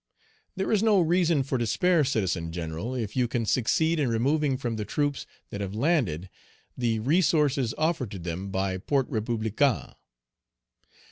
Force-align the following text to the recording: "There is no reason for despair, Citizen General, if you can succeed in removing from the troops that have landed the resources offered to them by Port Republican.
"There 0.55 0.71
is 0.71 0.81
no 0.81 0.99
reason 0.99 1.43
for 1.43 1.59
despair, 1.59 2.03
Citizen 2.03 2.51
General, 2.51 2.95
if 2.95 3.15
you 3.15 3.27
can 3.27 3.45
succeed 3.45 3.99
in 3.99 4.09
removing 4.09 4.57
from 4.57 4.75
the 4.77 4.83
troops 4.83 5.27
that 5.51 5.61
have 5.61 5.75
landed 5.75 6.27
the 6.75 6.97
resources 7.01 7.75
offered 7.77 8.09
to 8.09 8.17
them 8.17 8.49
by 8.49 8.79
Port 8.79 9.07
Republican. 9.09 9.93